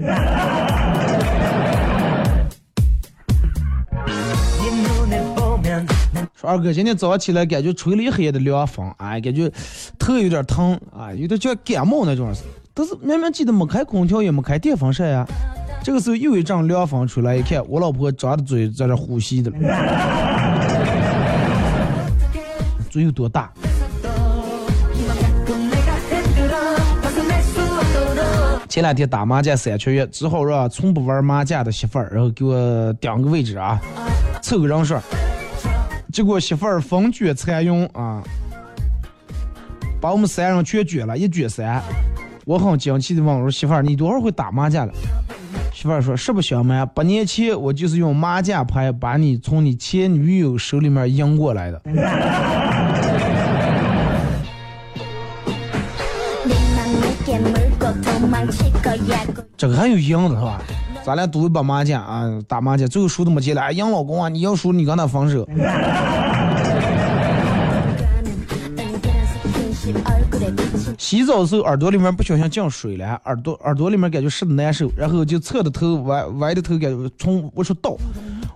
[6.35, 9.51] 说二哥，今天早上起来感觉吹了一黑夜的凉风，哎，感觉
[9.99, 12.33] 头有点疼，啊、哎，有点像感冒那种。
[12.74, 15.27] 但是明明记得没开空调，也没开电风扇呀。
[15.83, 19.51] 这个时候又一阵凉风吹来，一看我老婆张着嘴在这呼吸的，
[22.91, 23.51] 嘴有多大？
[28.77, 33.81] 前两天打麻将三缺一，只好让从不玩麻将的媳妇儿，然后给我顶个位置啊，
[34.43, 34.95] 凑个人数。
[36.12, 38.22] 结果媳妇儿风卷残云啊，
[39.99, 41.83] 把我们三人全卷了，一卷三。
[42.45, 44.93] 我很惊奇的问我说：“媳妇儿，你多少会打麻将了？”
[45.72, 51.81] 媳妇儿说：“实不相瞒，八年前我就是用麻将牌把你从你前女友手里面赢过来的。”
[59.57, 60.61] 这个还有赢的是吧？
[61.05, 65.49] 咱俩赌一把麻将啊打麻将最后输的没钱了啊赢老公啊你要输你跟他分手
[70.99, 77.97] 洗澡的时候耳朵里面不小心进水了耳朵耳朵里面感觉湿的难受然后就侧着头歪歪着头感觉从我说倒。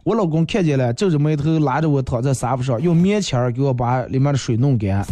[0.03, 5.07] 我老公看见了皱着眉头拉着我躺在沙发上用棉签给我把里面的水弄干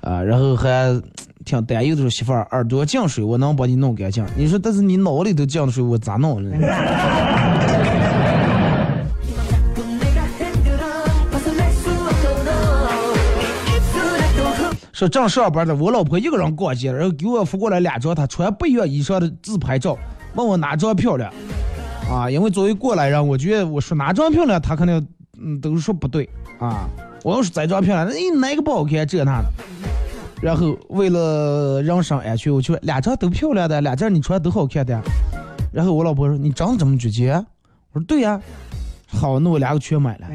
[0.00, 0.98] 啊然后还
[1.48, 6.54] 挺担忧的说：“媳妇儿，耳朵进水，我能把你弄干净。”你说：“但是你脑里头进的水，我咋弄呢？”
[14.92, 19.96] 说正上班的，我老婆一个人逛街，然后给我发过来两张她穿不一样衣裳的自拍照，
[20.34, 21.32] 问我哪张漂亮。
[22.10, 25.06] 啊，因为作为过来人，我觉得我说哪张漂亮，她肯定
[25.40, 26.28] 嗯都说不对
[26.58, 26.86] 啊。
[27.22, 29.48] 我要是再张漂亮，那、哎、哪个不好看这那的。
[30.40, 35.00] 然后为了人身安全，我就说两件都漂亮的，两件你穿都好看的。
[35.72, 37.34] 然后我老婆说你长得这么绝绝，
[37.92, 38.40] 我说对呀、
[39.06, 40.26] 好，那我两个全买了。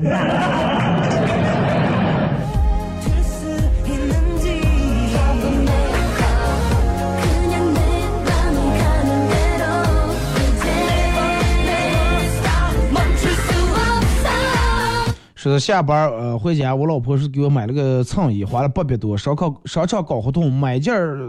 [15.44, 21.20] 就是下班呃回家我老婆是给我买了个衬衣花了八百多烧烤商场搞活动买件儿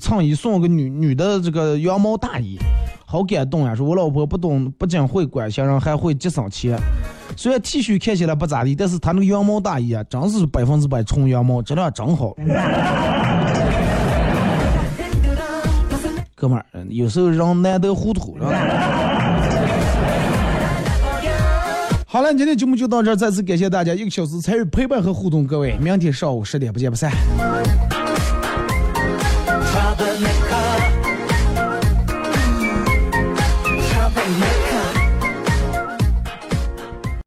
[0.00, 2.56] 衬衣送个女女的这个羊毛大衣
[3.04, 6.78] 好感动呀说我老婆不懂不仅会管心人还会节省钱。
[7.36, 12.36] 虽然 t 恤看起来不咋地但是她那个羊毛大衣啊真是百分之百纯羊毛质量真好。
[16.36, 19.07] 哥们儿有时候人难得糊涂是吧？
[22.10, 27.12] 好了，今天节目就到这儿，再次感谢大家一个小时参与陪伴和互动，各位，明天上午十点不见不散。